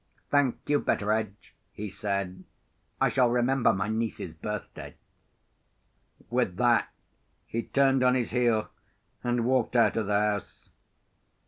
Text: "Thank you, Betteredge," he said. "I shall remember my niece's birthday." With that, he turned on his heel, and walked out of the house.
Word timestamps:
"Thank 0.31 0.61
you, 0.67 0.79
Betteredge," 0.79 1.53
he 1.73 1.87
said. 1.87 2.43
"I 2.99 3.07
shall 3.07 3.29
remember 3.29 3.71
my 3.71 3.87
niece's 3.87 4.33
birthday." 4.33 4.95
With 6.31 6.55
that, 6.55 6.89
he 7.45 7.61
turned 7.61 8.03
on 8.03 8.15
his 8.15 8.31
heel, 8.31 8.71
and 9.23 9.45
walked 9.45 9.75
out 9.75 9.97
of 9.97 10.07
the 10.07 10.19
house. 10.19 10.69